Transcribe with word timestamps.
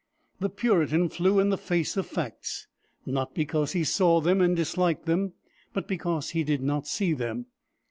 The 0.39 0.49
Puritan 0.49 1.09
flew 1.09 1.37
in 1.39 1.49
the 1.51 1.59
face 1.59 1.95
of 1.95 2.07
facts, 2.07 2.65
not 3.05 3.35
because 3.35 3.73
he 3.73 3.83
saw 3.83 4.19
them 4.19 4.41
and 4.41 4.55
disliked 4.55 5.05
them, 5.05 5.33
but 5.73 5.87
because 5.87 6.31
he 6.31 6.43
did 6.43 6.63
not 6.63 6.87
see 6.87 7.13
them. 7.13 7.45